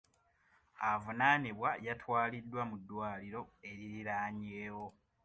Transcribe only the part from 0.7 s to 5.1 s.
Avunaanibwa yatwaliddwa mu ddwaliro eririraanyeewo.